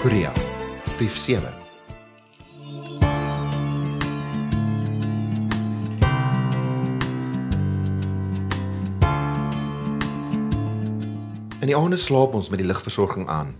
Korea. 0.00 0.32
Brief 0.96 1.16
7. 1.16 1.42
In 11.60 11.68
die 11.68 11.76
aande 11.76 11.96
slaap 11.96 12.32
ons 12.32 12.48
met 12.48 12.62
die 12.62 12.64
ligversorging 12.64 13.28
aan. 13.28 13.52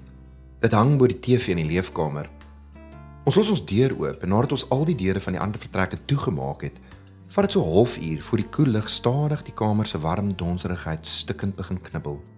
Dit 0.64 0.72
hang 0.72 0.96
bo 0.96 1.04
die 1.12 1.20
TV 1.20 1.52
in 1.52 1.60
die 1.60 1.68
leefkamer. 1.74 2.30
Ons 3.28 3.36
los 3.36 3.52
ons 3.52 3.64
deur 3.68 3.92
oop 4.00 4.24
en 4.24 4.32
nadat 4.32 4.56
ons 4.56 4.68
al 4.72 4.88
die 4.88 4.96
deure 4.96 5.20
van 5.20 5.36
die 5.36 5.44
ander 5.44 5.60
vertrekke 5.60 6.00
toegemaak 6.08 6.64
het, 6.70 6.80
vat 7.28 7.44
dit 7.44 7.52
so 7.52 7.60
'n 7.60 7.72
halfuur 7.76 8.22
voor 8.22 8.38
die 8.38 8.48
koel 8.48 8.72
lig 8.80 8.88
stadig 8.88 9.44
die 9.44 9.54
kamer 9.54 9.86
se 9.86 10.00
warm 10.00 10.32
donserigheid 10.32 11.06
stikkend 11.06 11.56
begin 11.56 11.80
knibbel. 11.80 12.29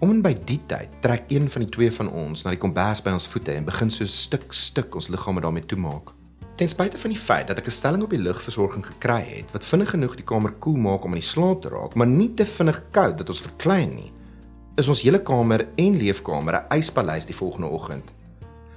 Om 0.00 0.22
by 0.24 0.30
die 0.48 0.56
tyd 0.64 0.94
trek 1.04 1.26
een 1.28 1.50
van 1.52 1.60
die 1.60 1.68
twee 1.68 1.92
van 1.92 2.08
ons 2.16 2.40
na 2.40 2.54
die 2.54 2.60
kombers 2.60 3.02
by 3.04 3.12
ons 3.12 3.26
voete 3.28 3.52
en 3.52 3.66
begin 3.66 3.90
so 3.92 4.08
stuk 4.08 4.54
stuk 4.56 4.94
ons 4.96 5.10
liggame 5.12 5.42
daarmee 5.44 5.66
toemaak. 5.68 6.14
Ten 6.56 6.70
spyte 6.72 6.96
van 7.02 7.12
die 7.12 7.20
feit 7.20 7.50
dat 7.50 7.58
ek 7.60 7.68
'n 7.68 7.70
stelling 7.70 8.02
op 8.02 8.10
die 8.10 8.22
ligversorging 8.22 8.86
gekry 8.86 9.20
het 9.20 9.52
wat 9.52 9.64
vinnig 9.64 9.90
genoeg 9.90 10.16
die 10.16 10.24
kamer 10.24 10.52
koel 10.52 10.76
maak 10.76 11.04
om 11.04 11.12
in 11.12 11.20
die 11.20 11.28
slaap 11.28 11.60
te 11.62 11.68
raak, 11.68 11.94
maar 11.94 12.06
nie 12.06 12.34
te 12.34 12.46
vinnig 12.46 12.80
koud 12.90 13.18
dat 13.18 13.28
ons 13.28 13.40
verklein 13.40 13.94
nie, 13.94 14.12
is 14.76 14.88
ons 14.88 15.02
hele 15.02 15.20
kamer 15.20 15.68
en 15.76 15.96
leefkamer 15.96 16.54
'n 16.54 16.78
yspaleis 16.78 17.26
die 17.26 17.36
volgende 17.36 17.68
oggend. 17.68 18.14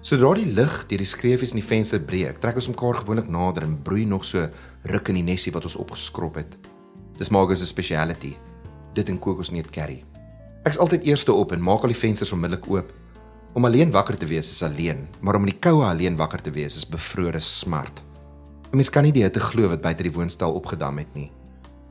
Sodra 0.02 0.34
die 0.34 0.53
lig 0.53 0.88
deur 0.88 0.98
die 0.98 1.08
skreefies 1.08 1.53
in 1.53 1.59
die 1.62 1.67
venster 1.67 2.00
breek, 2.00 2.40
trek 2.40 2.55
ons 2.55 2.67
mekaar 2.67 2.95
gewoonlik 2.95 3.30
nader 3.30 3.64
en 3.64 3.81
broei 3.81 4.05
nog 4.05 4.26
so 4.26 4.50
ruk 4.84 5.08
in 5.08 5.16
die 5.16 5.23
nesie 5.23 5.53
wat 5.53 5.64
ons 5.64 5.76
opgeskrob 5.76 6.36
het. 6.36 6.58
Dis 7.17 7.30
Margus 7.30 7.59
se 7.59 7.66
speciality. 7.66 8.36
Dit 8.94 9.09
en 9.09 9.20
kokosneut 9.20 9.72
curry. 9.72 10.12
Ek's 10.63 10.77
altyd 10.77 11.03
eerste 11.03 11.34
op 11.34 11.52
en 11.52 11.62
maak 11.62 11.84
al 11.84 11.91
die 11.91 11.98
vensters 11.98 12.31
onmiddellik 12.31 12.69
oop. 12.72 12.94
Om 13.53 13.66
alleen 13.66 13.92
wakker 13.92 14.17
te 14.17 14.25
wees 14.25 14.50
is 14.50 14.64
alleen, 14.64 15.08
maar 15.22 15.36
om 15.36 15.45
in 15.45 15.52
die 15.52 15.59
koue 15.59 15.86
alleen 15.86 16.16
wakker 16.16 16.42
te 16.42 16.52
wees 16.52 16.75
is 16.75 16.88
bevrore 16.89 17.39
smart. 17.39 18.02
'n 18.72 18.75
Mens 18.75 18.89
kan 18.89 19.03
nie 19.03 19.11
die 19.11 19.23
hitte 19.23 19.39
glo 19.39 19.69
wat 19.69 19.81
buite 19.81 20.03
die 20.03 20.14
woonstel 20.14 20.53
opgedam 20.53 20.97
het 20.97 21.14
nie. 21.14 21.31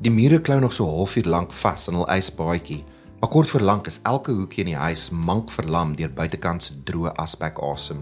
Die 0.01 0.11
mure 0.11 0.41
klou 0.41 0.61
nog 0.61 0.73
so 0.73 0.87
halfuur 0.87 1.25
lank 1.25 1.53
vas 1.53 1.89
in 1.89 1.95
hul 1.95 2.09
ysbaadjie 2.11 2.85
Maar 3.23 3.31
kort 3.31 3.51
voor 3.51 3.61
lank 3.61 3.87
is 3.87 4.01
elke 4.03 4.33
hoekie 4.33 4.65
in 4.65 4.73
die 4.73 4.77
huis 4.77 5.11
mank 5.11 5.51
verlam 5.55 5.93
deur 5.95 6.11
buitekant 6.11 6.65
se 6.65 6.75
droë 6.83 7.13
aspek 7.23 7.61
asem. 7.63 8.01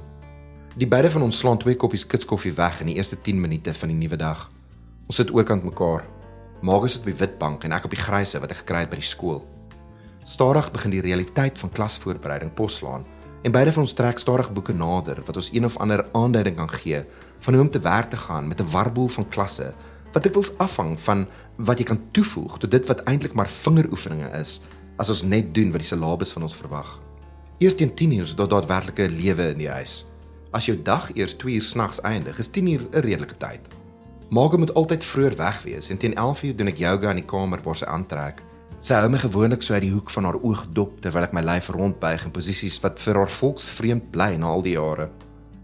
Die 0.81 0.89
beide 0.89 1.11
van 1.13 1.27
ons 1.27 1.39
slaan 1.43 1.59
twee 1.61 1.77
koppies 1.77 2.07
kitskoffie 2.09 2.55
weg 2.57 2.79
in 2.81 2.89
die 2.89 2.95
eerste 2.97 3.19
10 3.21 3.41
minute 3.41 3.75
van 3.77 3.93
die 3.93 3.99
nuwe 3.99 4.17
dag. 4.17 4.47
Ons 5.13 5.21
sit 5.21 5.35
oorkant 5.37 5.67
mekaar. 5.69 6.07
Maag 6.65 6.89
sit 6.89 7.05
op 7.05 7.11
die 7.13 7.19
wit 7.21 7.37
bank 7.39 7.69
en 7.69 7.77
ek 7.77 7.85
op 7.85 7.93
die 7.93 8.01
gryse 8.01 8.41
wat 8.41 8.55
ek 8.57 8.63
gekry 8.63 8.81
het 8.87 8.95
by 8.95 8.97
die 9.03 9.11
skool. 9.11 9.45
Stadig 10.23 10.71
begin 10.71 10.91
die 10.91 11.01
realiteit 11.01 11.59
van 11.59 11.71
klasvoorbereiding 11.71 12.55
poslaan 12.55 13.07
en 13.43 13.53
beide 13.53 13.73
van 13.73 13.83
ons 13.83 13.93
trek 13.93 14.19
stadig 14.19 14.53
boeke 14.53 14.73
nader 14.73 15.23
wat 15.27 15.37
ons 15.37 15.53
een 15.53 15.65
of 15.65 15.77
ander 15.77 16.05
aanduiding 16.13 16.57
kan 16.57 16.71
gee 16.71 17.05
van 17.41 17.55
hoe 17.55 17.63
om 17.63 17.71
te 17.71 17.81
werk 17.81 18.11
te 18.11 18.17
gaan 18.17 18.49
met 18.49 18.61
'n 18.61 18.71
warboel 18.71 19.09
van 19.09 19.29
klasse 19.29 19.75
wat 20.13 20.27
ek 20.27 20.35
wils 20.35 20.53
afhang 20.59 20.99
van 21.01 21.27
wat 21.57 21.79
jy 21.79 21.85
kan 21.85 22.01
toevoeg 22.11 22.59
tot 22.59 22.71
dit 22.71 22.87
wat 22.87 23.03
eintlik 23.11 23.33
maar 23.33 23.49
vingeroefeninge 23.49 24.31
is 24.39 24.61
as 24.97 25.09
ons 25.09 25.23
net 25.23 25.55
doen 25.55 25.71
wat 25.73 25.81
die 25.81 25.89
salabes 25.89 26.33
van 26.37 26.43
ons 26.43 26.57
verwag. 26.57 27.01
Eers 27.59 27.75
teen 27.75 27.95
10:00 27.95 28.23
is 28.23 28.37
daar 28.37 28.49
daadwerklike 28.49 29.09
lewe 29.09 29.51
in 29.53 29.59
die 29.59 29.71
huis. 29.71 30.07
As 30.53 30.67
jou 30.67 30.77
dag 30.83 31.11
eers 31.15 31.37
2 31.37 31.55
uur 31.55 31.63
snags 31.63 32.01
eindig, 32.01 32.39
is 32.39 32.51
10:00 32.51 32.89
'n 32.93 33.01
redelike 33.01 33.37
tyd. 33.37 33.61
Maak 34.31 34.57
moet 34.57 34.75
altyd 34.75 35.05
vroeër 35.05 35.37
weg 35.37 35.63
wees 35.63 35.91
en 35.91 35.99
teen 35.99 36.15
11:00 36.15 36.55
doen 36.57 36.69
ek 36.69 36.79
yoga 36.79 37.11
in 37.11 37.17
die 37.17 37.25
kamer 37.25 37.61
waar 37.63 37.77
sy 37.77 37.85
aantrek. 37.85 38.43
Sy 38.81 38.97
hou 38.97 39.11
my 39.13 39.19
gewoonlik 39.21 39.61
so 39.61 39.75
uit 39.77 39.83
die 39.85 39.93
hoek 39.93 40.09
van 40.09 40.25
haar 40.25 40.39
oog 40.41 40.63
dop 40.73 40.95
terwyl 41.05 41.27
ek 41.27 41.35
my 41.37 41.43
lyf 41.45 41.67
rondbuig 41.77 42.23
in 42.25 42.33
posisies 42.33 42.79
wat 42.81 43.03
vir 43.05 43.19
haar 43.21 43.29
volksvreemd 43.29 44.07
bly 44.15 44.39
na 44.41 44.55
al 44.55 44.65
die 44.65 44.73
jare. 44.73 45.11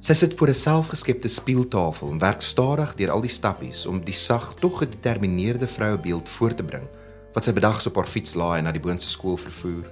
Sy 0.04 0.12
sit 0.20 0.34
voor 0.36 0.52
'n 0.52 0.60
selfgeskepte 0.60 1.28
speeltafel 1.28 2.10
en 2.12 2.20
werk 2.20 2.42
stadig 2.44 2.92
deur 2.94 3.10
al 3.10 3.24
die 3.24 3.32
stappies 3.32 3.86
om 3.86 4.04
die 4.04 4.12
sag 4.12 4.52
tog 4.60 4.82
gedetermineerde 4.82 5.66
vrouebeeld 5.66 6.28
voor 6.28 6.54
te 6.54 6.62
bring 6.62 6.84
wat 7.32 7.44
sy 7.44 7.52
bedags 7.52 7.86
op 7.86 7.96
haar 7.96 8.06
fiets 8.06 8.34
laai 8.34 8.58
en 8.58 8.64
na 8.64 8.72
die 8.72 8.84
boonste 8.84 9.08
skool 9.08 9.36
vervoer. 9.36 9.88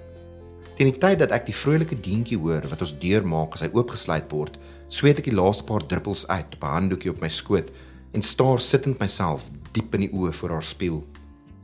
Teen 0.76 0.92
die 0.92 1.00
tyd 1.00 1.18
dat 1.18 1.32
ek 1.32 1.46
die 1.46 1.56
vrolike 1.56 1.96
dientjie 2.00 2.38
hoor 2.38 2.68
wat 2.68 2.80
ons 2.80 2.98
deurmaak 2.98 3.54
as 3.54 3.60
hy 3.62 3.70
oopgesluit 3.72 4.30
word, 4.30 4.58
sweet 4.88 5.18
ek 5.18 5.24
die 5.24 5.40
laaste 5.40 5.64
paar 5.64 5.86
druppels 5.86 6.28
uit 6.28 6.54
op 6.54 6.64
'n 6.64 6.74
handdoekie 6.76 7.10
op 7.10 7.20
my 7.20 7.28
skoot 7.28 7.72
en 8.12 8.22
staar 8.22 8.60
sittend 8.60 9.00
myself 9.00 9.50
diep 9.72 9.94
in 9.94 10.00
die 10.00 10.12
oë 10.12 10.32
voor 10.32 10.50
haar 10.50 10.62
spieël. 10.62 11.13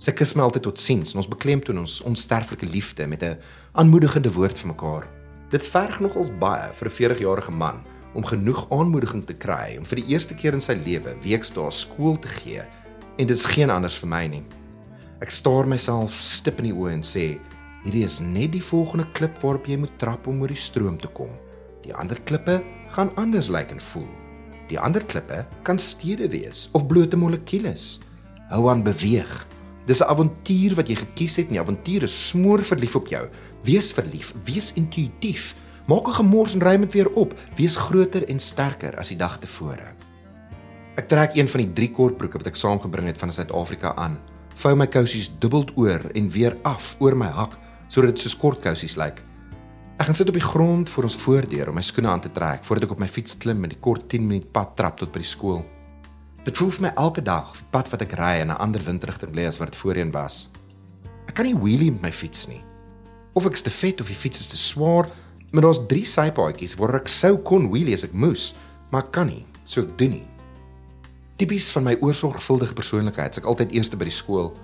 Sy 0.01 0.15
kus 0.17 0.31
my 0.33 0.47
altyd 0.47 0.65
tot 0.65 0.81
siens 0.81 1.11
en 1.13 1.19
ons 1.21 1.29
beklemtoon 1.29 1.83
ons 1.83 1.99
onsterflike 2.09 2.65
liefde 2.73 3.05
met 3.07 3.23
'n 3.23 3.37
aanmoedigende 3.77 4.33
woord 4.33 4.59
vir 4.59 4.69
mekaar. 4.73 5.05
Dit 5.51 5.67
verg 5.67 6.01
nogals 6.01 6.31
baie 6.39 6.73
vir 6.73 6.89
'n 6.89 6.97
40-jarige 6.99 7.53
man 7.53 7.85
om 8.15 8.25
genoeg 8.25 8.71
aanmoediging 8.71 9.27
te 9.27 9.35
kry 9.35 9.77
om 9.79 9.85
vir 9.85 9.97
die 9.97 10.09
eerste 10.15 10.35
keer 10.35 10.55
in 10.55 10.61
sy 10.61 10.73
lewe 10.87 11.15
weekdae 11.23 11.71
skool 11.71 12.19
te 12.19 12.29
gee 12.29 12.63
en 13.19 13.27
dit 13.27 13.37
is 13.37 13.45
geen 13.45 13.71
anders 13.71 13.99
vir 13.99 14.09
my 14.09 14.27
nie. 14.27 14.45
Ek 15.21 15.31
staar 15.31 15.67
myself 15.67 16.17
stip 16.17 16.59
in 16.59 16.65
die 16.65 16.79
oë 16.81 16.93
en 16.93 17.03
sê: 17.03 17.39
"Hierdie 17.85 18.05
is 18.05 18.21
net 18.21 18.53
die 18.53 18.63
volgende 18.63 19.07
klip 19.13 19.39
waarop 19.43 19.67
jy 19.67 19.77
moet 19.77 19.99
trap 19.99 20.27
om 20.27 20.41
oor 20.41 20.49
die 20.49 20.57
stroom 20.57 20.97
te 20.97 21.09
kom. 21.09 21.31
Die 21.83 21.95
ander 21.95 22.17
klippe 22.25 22.63
gaan 22.89 23.11
anders 23.17 23.49
lyk 23.49 23.71
en 23.71 23.81
voel. 23.81 24.09
Die 24.69 24.79
ander 24.79 25.05
klippe 25.05 25.47
kan 25.63 25.79
stede 25.79 26.29
wees 26.29 26.71
of 26.73 26.87
blote 26.87 27.17
molekules. 27.17 28.01
Hou 28.49 28.71
aan 28.71 28.83
beweeg. 28.83 29.47
Dis 29.87 30.01
'n 30.01 30.11
avontuur 30.11 30.75
wat 30.75 30.89
jy 30.89 30.95
gekies 30.95 31.37
het 31.37 31.47
en 31.47 31.53
die 31.53 31.61
avontuur 31.61 32.03
is 32.03 32.29
smoor 32.29 32.63
verlief 32.63 32.97
op 32.97 33.07
jou. 33.09 33.29
Wees 33.63 33.93
verlief, 33.93 34.35
wees 34.45 34.73
intuïtief. 34.75 35.55
Maak 35.87 36.07
'n 36.09 36.13
gemors 36.13 36.55
en 36.55 36.63
ry 36.63 36.77
met 36.77 36.93
weer 36.93 37.11
op. 37.15 37.35
Wees 37.57 37.77
groter 37.77 38.29
en 38.29 38.39
sterker 38.39 38.99
as 38.99 39.09
die 39.09 39.17
dag 39.17 39.39
tevore." 39.39 39.95
Ek 40.97 41.09
trek 41.09 41.35
een 41.35 41.49
van 41.49 41.61
die 41.61 41.73
drie 41.73 41.91
kortbroeke 41.91 42.39
wat 42.39 42.47
ek 42.47 42.57
saamgebring 42.57 43.07
het 43.07 43.19
van 43.19 43.33
Suid-Afrika 43.33 43.95
aan 43.95 44.21
vou 44.61 44.75
my 44.77 44.87
kousies 44.91 45.31
dubbel 45.41 45.65
oor 45.81 46.03
en 46.15 46.29
weer 46.33 46.57
af 46.69 46.95
oor 47.01 47.17
my 47.17 47.31
hak 47.33 47.57
sodat 47.91 48.15
dit 48.15 48.25
soos 48.25 48.37
kort 48.39 48.61
kousies 48.63 48.97
lyk. 49.01 49.23
Ek 50.01 50.09
gaan 50.09 50.17
sit 50.17 50.29
op 50.29 50.37
die 50.37 50.45
grond 50.45 50.89
voor 50.89 51.09
ons 51.09 51.17
voordeur 51.21 51.71
om 51.71 51.77
my 51.77 51.85
skoene 51.85 52.09
aan 52.09 52.23
te 52.25 52.33
trek 52.33 52.65
voordat 52.65 52.89
ek 52.89 52.95
op 52.97 53.01
my 53.03 53.09
fiets 53.09 53.39
klim 53.41 53.65
en 53.65 53.73
die 53.73 53.81
kort 53.81 54.09
10 54.13 54.27
minuut 54.27 54.47
pad 54.53 54.77
trap 54.77 55.01
tot 55.01 55.13
by 55.13 55.23
die 55.23 55.29
skool. 55.29 55.65
Dit 56.41 56.57
voel 56.57 56.71
vir 56.73 56.85
my 56.87 56.91
elke 56.97 57.21
dag 57.21 57.51
die 57.53 57.67
pad 57.69 57.91
wat 57.93 58.01
ek 58.01 58.15
ry 58.17 58.41
in 58.41 58.49
'n 58.49 58.57
ander 58.65 58.81
windrigting 58.81 59.35
lê 59.37 59.45
as 59.47 59.59
wat 59.61 59.73
dit 59.73 59.81
voorheen 59.81 60.11
was. 60.11 60.49
Ek 61.29 61.35
kan 61.35 61.45
nie 61.45 61.55
wheelie 61.55 61.93
met 61.93 62.03
my 62.03 62.13
fiets 62.13 62.49
nie. 62.49 62.65
Of 63.35 63.45
ek's 63.45 63.61
te 63.61 63.71
vet 63.71 64.01
of 64.01 64.07
die 64.07 64.17
fiets 64.17 64.41
is 64.41 64.49
te 64.49 64.57
swaar, 64.57 65.07
maar 65.53 65.63
daar's 65.63 65.87
drie 65.87 66.05
sypaadjies 66.05 66.77
waar 66.77 66.95
ek 66.95 67.09
sou 67.09 67.37
kon 67.37 67.71
wheelie 67.71 67.93
as 67.95 68.05
ek 68.05 68.13
moes, 68.13 68.55
maar 68.91 69.03
ek 69.03 69.13
kan 69.13 69.27
nie, 69.27 69.45
so 69.65 69.83
ek 69.83 69.99
doen 69.99 70.11
nie. 70.11 70.29
Tipies 71.37 71.71
van 71.71 71.85
my 71.85 71.97
oorsorgvuldige 72.01 72.75
persoonlikheid, 72.75 73.37
ek 73.37 73.45
altyd 73.45 73.73
eerste 73.73 73.97
by 73.97 74.05
die 74.05 74.17
skool. 74.17 74.57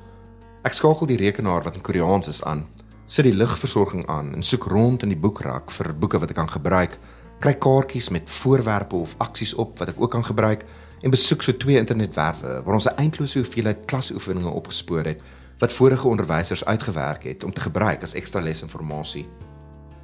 Ek 0.65 0.73
skakel 0.73 1.07
die 1.07 1.17
rekenaar 1.17 1.63
wat 1.63 1.77
in 1.77 1.83
Koreaans 1.83 2.29
is 2.29 2.43
aan, 2.43 2.67
sit 3.05 3.25
die 3.25 3.37
ligversorging 3.37 4.07
aan 4.07 4.35
en 4.35 4.43
soek 4.43 4.65
rond 4.65 5.03
in 5.03 5.09
die 5.09 5.21
boekrak 5.21 5.71
vir 5.71 5.93
boeke 5.93 6.19
wat 6.19 6.31
ek 6.31 6.37
kan 6.37 6.49
gebruik, 6.49 6.99
kry 7.41 7.53
kaartjies 7.53 8.11
met 8.11 8.31
voorwerpe 8.31 8.97
of 8.97 9.15
aksies 9.19 9.55
op 9.55 9.79
wat 9.79 9.89
ek 9.89 10.01
ook 10.01 10.11
kan 10.11 10.25
gebruik 10.25 10.65
en 11.01 11.11
besoek 11.11 11.43
so 11.43 11.57
twee 11.57 11.77
internetwerwe 11.77 12.63
waar 12.65 12.75
ons 12.75 12.89
'n 12.89 12.97
eindelose 12.97 13.39
hoeveelheid 13.39 13.85
klasoefeninge 13.85 14.49
opgespoor 14.49 15.05
het 15.05 15.21
wat 15.59 15.73
vorige 15.73 16.09
onderwysers 16.09 16.65
uitgewerk 16.65 17.25
het 17.25 17.45
om 17.45 17.53
te 17.53 17.61
gebruik 17.61 18.03
as 18.03 18.15
ekstra 18.15 18.41
lesinformasie. 18.41 19.29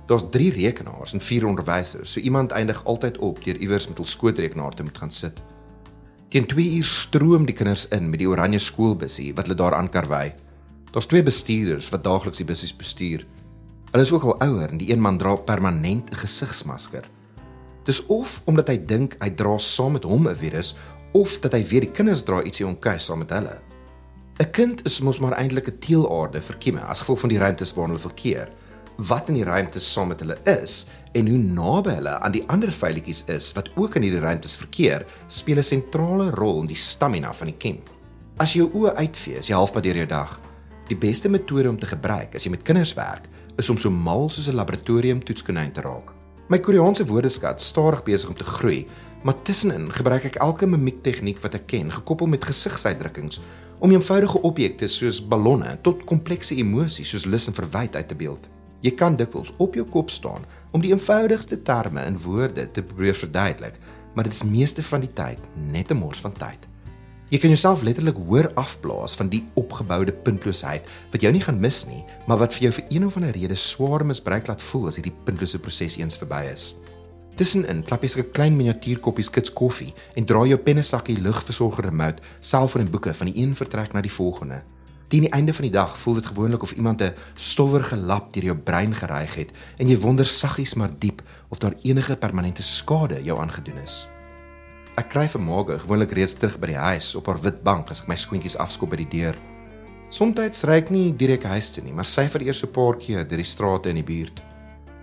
Daar's 0.06 0.24
3 0.30 0.52
rekenaars 0.52 1.12
en 1.12 1.20
4 1.20 1.46
onderwysers, 1.46 2.12
so 2.12 2.20
iemand 2.20 2.50
eindig 2.50 2.84
altyd 2.84 3.18
op 3.18 3.44
deur 3.44 3.56
iewers 3.56 3.88
met 3.88 3.96
hul 3.96 4.06
skootrekenaar 4.06 4.74
te 4.74 4.82
moet 4.82 4.98
gaan 4.98 5.10
sit. 5.10 5.42
Teen 6.28 6.46
2 6.46 6.74
uur 6.76 6.84
stroom 6.84 7.44
die 7.44 7.54
kinders 7.54 7.88
in 7.88 8.10
met 8.10 8.18
die 8.18 8.28
oranje 8.28 8.58
skoolbussie 8.58 9.34
wat 9.34 9.46
hulle 9.46 9.56
daar 9.56 9.74
aankarwei. 9.74 10.34
Daar's 10.90 11.06
twee 11.06 11.22
bestuurders 11.22 11.88
wat 11.88 12.04
daagliks 12.04 12.36
die 12.36 12.46
bussies 12.46 12.76
bestuur. 12.76 13.26
Hulle 13.90 14.04
is 14.04 14.12
ook 14.12 14.22
al 14.22 14.40
ouer 14.40 14.68
en 14.68 14.78
die 14.78 14.92
een 14.92 15.00
man 15.00 15.18
dra 15.18 15.34
permanent 15.36 16.10
'n 16.10 16.16
gesigsmasker. 16.16 17.04
Dis 17.84 18.06
of 18.06 18.40
omdat 18.44 18.68
hy 18.68 18.78
dink 18.86 19.16
hy 19.20 19.30
dra 19.30 19.58
saam 19.58 19.92
met 19.92 20.04
hom 20.04 20.28
'n 20.28 20.36
virus 20.36 20.76
of 21.12 21.38
dat 21.40 21.52
hy 21.52 21.64
weet 21.64 21.82
die 21.82 21.90
kinders 21.90 22.22
dra 22.22 22.42
ietsie 22.42 22.66
onkuis 22.66 23.04
saam 23.04 23.18
met 23.18 23.30
hulle. 23.30 23.58
'n 24.40 24.50
Kind 24.50 24.84
is 24.84 25.00
mos 25.00 25.18
maar 25.18 25.38
eintlik 25.38 25.68
'n 25.68 25.78
teelaarde 25.78 26.40
vir 26.40 26.56
kieme 26.58 26.80
as 26.80 27.00
gevolg 27.00 27.20
van 27.20 27.28
die 27.28 27.38
ruimtes 27.38 27.74
waarin 27.74 27.94
hulle 27.94 28.08
verkeer 28.08 28.48
wat 28.96 29.28
in 29.28 29.38
die 29.40 29.44
ruimte 29.44 29.80
saam 29.80 30.08
met 30.12 30.20
hulle 30.20 30.36
is 30.44 30.86
en 31.16 31.28
hoe 31.28 31.38
naby 31.38 31.96
hulle 31.96 32.14
aan 32.20 32.34
die 32.34 32.44
ander 32.52 32.72
veilietjies 32.72 33.24
is 33.32 33.50
wat 33.56 33.70
ook 33.76 33.96
in 33.96 34.06
hierdie 34.06 34.22
ruimtes 34.22 34.56
verkeer, 34.56 35.06
speel 35.26 35.58
'n 35.58 35.62
sentrale 35.62 36.30
rol 36.30 36.60
in 36.60 36.66
die 36.66 36.76
stamina 36.76 37.32
van 37.32 37.46
die 37.46 37.56
camp. 37.56 37.90
As 38.38 38.52
jou 38.52 38.70
oë 38.72 38.94
uitvee, 38.94 39.38
is 39.38 39.48
jy 39.48 39.54
halfpad 39.54 39.82
deur 39.82 39.96
jou 39.96 40.06
dag. 40.06 40.40
Die 40.88 40.96
beste 40.96 41.28
metode 41.28 41.68
om 41.68 41.78
te 41.78 41.86
gebruik 41.86 42.34
as 42.34 42.44
jy 42.44 42.50
met 42.50 42.62
kinders 42.62 42.94
werk, 42.94 43.28
is 43.58 43.70
om 43.70 43.78
so 43.78 43.90
mal 43.90 44.30
soos 44.30 44.48
'n 44.48 44.54
laboratorium 44.54 45.24
toetskonyn 45.24 45.72
te 45.72 45.80
raak. 45.80 46.21
My 46.50 46.58
Koreaanse 46.58 47.04
woordeskat 47.06 47.60
stadig 47.62 48.02
besig 48.02 48.28
om 48.28 48.36
te 48.36 48.44
groei, 48.44 48.86
maar 49.22 49.36
tussenin 49.46 49.86
gebruik 49.94 50.24
ek 50.32 50.40
elke 50.42 50.66
mimiek 50.66 50.98
tegniek 51.06 51.38
wat 51.44 51.54
ek 51.54 51.68
ken, 51.70 51.92
gekoppel 51.94 52.26
met 52.26 52.44
gesigsuitdrukkings 52.44 53.38
om 53.82 53.94
eenvoudige 53.94 54.42
objekte 54.46 54.88
soos 54.90 55.20
ballonne 55.22 55.76
tot 55.86 56.02
komplekse 56.06 56.56
emosies 56.58 57.14
soos 57.14 57.28
lus 57.30 57.46
en 57.50 57.54
verwyd 57.54 57.96
uit 57.96 58.08
te 58.10 58.18
beeld. 58.18 58.50
Jy 58.82 58.94
kan 58.98 59.14
dikwels 59.18 59.54
op 59.62 59.78
jou 59.78 59.86
kop 59.86 60.10
staan 60.10 60.42
om 60.74 60.82
die 60.82 60.90
eenvoudigste 60.90 61.60
terme 61.62 62.02
in 62.10 62.18
woorde 62.24 62.66
te 62.74 62.82
probeer 62.82 63.14
verduidelik, 63.14 63.78
maar 64.14 64.26
dit 64.26 64.34
is 64.34 64.42
meeste 64.42 64.82
van 64.82 65.06
die 65.06 65.12
tyd 65.14 65.38
net 65.54 65.90
'n 65.90 66.02
mors 66.02 66.18
van 66.18 66.34
tyd. 66.34 66.71
Jy 67.32 67.38
kan 67.40 67.48
jouself 67.48 67.80
letterlik 67.80 68.18
hoor 68.28 68.50
afblaas 68.60 69.14
van 69.16 69.30
die 69.32 69.40
opgeboude 69.56 70.12
puntloosheid 70.12 70.88
wat 71.14 71.22
jou 71.24 71.30
nie 71.32 71.40
gaan 71.40 71.62
mis 71.64 71.78
nie, 71.88 72.02
maar 72.28 72.42
wat 72.42 72.52
vir 72.52 72.66
jou 72.66 72.72
vir 72.76 72.90
een 72.92 73.06
of 73.06 73.16
ander 73.16 73.32
rede 73.32 73.56
swaar 73.56 74.04
misbruik 74.04 74.50
laat 74.50 74.60
voel 74.60 74.90
as 74.90 74.98
hierdie 75.00 75.14
puntlose 75.24 75.56
proses 75.64 75.96
eens 75.96 76.20
verby 76.20 76.42
is. 76.50 76.74
Tussenin 77.40 77.80
klap 77.88 78.04
jy 78.04 78.20
'n 78.20 78.32
klein 78.36 78.56
miniatuurkoppie 78.56 79.24
skits 79.24 79.52
koffie 79.52 79.94
en 80.14 80.26
draai 80.26 80.48
jou 80.48 80.58
pennesakkie 80.58 81.22
lugversorger 81.22 81.84
remote, 81.84 82.20
selfoon 82.40 82.84
en 82.84 82.90
boeke 82.90 83.14
van 83.14 83.26
die 83.26 83.42
een 83.42 83.56
vertrek 83.56 83.94
na 83.94 84.02
die 84.02 84.12
volgende. 84.12 84.62
Teen 85.08 85.22
die 85.22 85.32
einde 85.32 85.54
van 85.54 85.62
die 85.62 85.72
dag 85.72 85.98
voel 85.98 86.14
dit 86.14 86.26
gewoonlik 86.26 86.62
of 86.62 86.72
iemand 86.72 87.00
'n 87.00 87.14
stowwerige 87.34 87.96
lap 87.96 88.32
deur 88.34 88.44
jou 88.44 88.56
brein 88.56 88.94
geryg 88.94 89.34
het 89.34 89.50
en 89.78 89.88
jy 89.88 89.96
wonder 89.96 90.26
saggies 90.26 90.74
maar 90.74 90.92
diep 90.98 91.22
of 91.48 91.58
daar 91.58 91.74
enige 91.82 92.16
permanente 92.16 92.62
skade 92.62 93.22
jou 93.24 93.40
aangedoen 93.40 93.78
is. 93.82 94.06
Ek 95.00 95.08
kry 95.08 95.24
vir 95.24 95.40
Margo 95.40 95.78
gewoonlik 95.80 96.10
reeds 96.12 96.34
terug 96.36 96.58
by 96.60 96.68
die 96.68 96.76
huis 96.76 97.14
op 97.16 97.30
haar 97.30 97.38
wit 97.40 97.62
bank 97.64 97.88
as 97.88 98.02
ek 98.02 98.10
my 98.10 98.16
skoentjies 98.20 98.58
afskop 98.60 98.90
by 98.92 98.98
die 99.00 99.08
deur. 99.08 99.38
Somstyds 100.12 100.66
ry 100.68 100.82
ek 100.82 100.90
nie 100.92 101.06
direk 101.16 101.46
huis 101.48 101.70
toe 101.72 101.80
nie, 101.80 101.94
maar 101.96 102.04
sy 102.04 102.26
vir 102.28 102.44
eers 102.44 102.60
'n 102.62 102.72
paar 102.76 102.98
keer 103.00 103.24
deur 103.24 103.40
die 103.40 103.52
strate 103.54 103.88
in 103.88 103.96
die 103.96 104.04
buurt. 104.04 104.42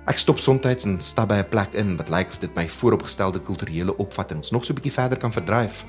Ek 0.05 0.17
stop 0.17 0.37
somstyds 0.37 0.85
en 0.85 1.01
stap 1.01 1.29
by 1.29 1.41
'n 1.41 1.49
plek 1.49 1.73
in 1.73 1.97
wat 1.97 2.09
lyk 2.09 2.29
of 2.29 2.39
dit 2.39 2.55
my 2.55 2.67
vooropgestelde 2.67 3.39
kulturele 3.39 3.97
opvattinge 3.97 4.51
nog 4.51 4.63
so 4.63 4.73
'n 4.73 4.75
bietjie 4.75 4.93
verder 4.93 5.17
kan 5.17 5.33
verdryf 5.33 5.83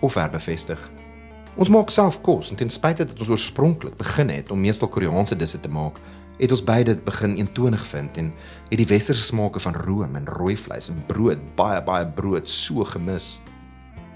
of 0.00 0.14
herbevestig. 0.14 0.90
Ons 1.56 1.68
maak 1.68 1.90
self 1.90 2.22
kos 2.22 2.50
en 2.50 2.56
ten 2.56 2.70
spyte 2.70 3.04
dat 3.04 3.20
ons 3.20 3.28
oorspronklik 3.28 3.96
begin 3.98 4.30
het 4.30 4.50
om 4.50 4.60
meestal 4.60 4.88
Koreaanse 4.88 5.36
disse 5.36 5.60
te 5.60 5.68
maak, 5.68 6.00
het 6.38 6.50
ons 6.50 6.64
beide 6.64 6.96
begin 7.04 7.36
eentonig 7.36 7.84
vind 7.86 8.16
en 8.16 8.32
het 8.70 8.78
die 8.78 8.86
westerse 8.86 9.22
smake 9.22 9.60
van 9.60 9.74
room 9.74 10.16
en 10.16 10.26
rooi 10.26 10.56
vleis 10.56 10.88
en 10.88 11.02
brood, 11.06 11.38
baie 11.56 11.82
baie 11.82 12.06
brood 12.06 12.48
so 12.48 12.84
gemis. 12.84 13.40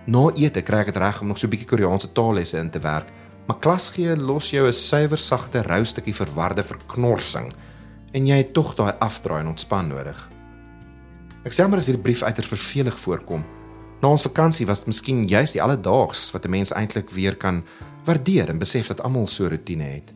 Na 0.06 0.30
ete 0.34 0.62
kry 0.62 0.84
ek 0.84 0.92
dit 0.92 1.02
reg 1.02 1.20
om 1.20 1.28
nog 1.28 1.38
so 1.38 1.46
'n 1.46 1.50
bietjie 1.50 1.68
Koreaanse 1.68 2.12
taallesse 2.12 2.58
in 2.58 2.70
te 2.70 2.78
werk, 2.78 3.10
maar 3.46 3.58
klas 3.58 3.90
gee 3.90 4.16
los 4.16 4.50
jou 4.50 4.66
'n 4.66 4.72
suiwer 4.72 5.18
sagte 5.18 5.62
rou 5.62 5.84
stukkie 5.84 6.14
verwarde 6.14 6.62
verknorsing 6.62 7.52
en 8.12 8.26
jy 8.26 8.36
het 8.36 8.52
tog 8.52 8.74
daai 8.74 8.94
afdraai 8.98 9.40
en 9.40 9.48
ontspan 9.48 9.88
nodig. 9.88 10.30
Ek 11.44 11.52
sê 11.52 11.68
maar 11.68 11.78
as 11.78 11.86
hierdie 11.86 12.02
brief 12.02 12.22
uiters 12.22 12.48
vervelig 12.48 12.98
voorkom. 12.98 13.44
Na 14.02 14.08
ons 14.08 14.22
vakansie 14.22 14.66
was 14.66 14.78
dit 14.78 14.86
miskien 14.86 15.26
juist 15.28 15.52
die 15.52 15.62
alledaags 15.62 16.32
wat 16.32 16.44
'n 16.44 16.50
mens 16.50 16.72
eintlik 16.72 17.10
weer 17.10 17.36
kan 17.36 17.64
waardeer 18.04 18.48
en 18.48 18.58
besef 18.58 18.86
dat 18.86 19.00
almal 19.00 19.26
so 19.26 19.44
'n 19.44 19.50
rotine 19.50 19.84
het. 19.84 20.12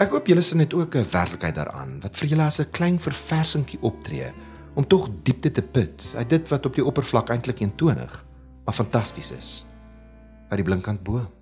Ek 0.00 0.14
hoop 0.14 0.30
julle 0.30 0.40
sien 0.40 0.62
net 0.62 0.72
ook 0.72 0.94
'n 0.96 1.10
werklikheid 1.12 1.54
daaraan 1.54 2.00
wat 2.00 2.16
vir 2.16 2.28
julle 2.28 2.44
as 2.48 2.60
'n 2.60 2.70
klein 2.70 2.98
verversingkie 2.98 3.80
optree 3.82 4.32
om 4.74 4.86
tog 4.86 5.10
diepte 5.22 5.52
te 5.52 5.62
put 5.62 6.04
uit 6.16 6.30
dit 6.30 6.48
wat 6.48 6.66
op 6.66 6.74
die 6.74 6.84
oppervlak 6.84 7.28
eintlik 7.28 7.60
eentonig, 7.60 8.24
maar 8.64 8.74
fantasties 8.74 9.30
is. 9.32 9.66
Uit 10.48 10.56
die 10.56 10.64
blinkkant 10.64 11.02
bo. 11.02 11.39